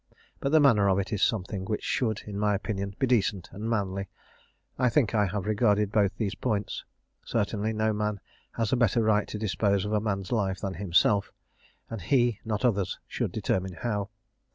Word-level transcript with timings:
But 0.39 0.51
the 0.51 0.59
manner 0.59 0.89
of 0.89 0.97
it 0.97 1.13
is 1.13 1.21
something 1.21 1.63
which 1.65 1.83
should, 1.83 2.23
in 2.25 2.35
my 2.39 2.55
opinion, 2.55 2.95
be 2.97 3.05
decent 3.05 3.49
and 3.51 3.69
manly. 3.69 4.09
I 4.79 4.89
think 4.89 5.13
I 5.13 5.27
have 5.27 5.45
regarded 5.45 5.91
both 5.91 6.17
these 6.17 6.33
points. 6.33 6.83
Certainly 7.23 7.73
no 7.73 7.93
man 7.93 8.19
has 8.53 8.73
a 8.73 8.77
better 8.77 9.03
right 9.03 9.27
to 9.27 9.37
dispose 9.37 9.85
of 9.85 9.93
a 9.93 10.01
man's 10.01 10.31
life 10.31 10.59
than 10.59 10.73
himself; 10.73 11.31
and 11.87 12.01
he, 12.01 12.39
not 12.43 12.65
others, 12.65 12.97
should 13.07 13.31
determine 13.31 13.73
how. 13.73 14.09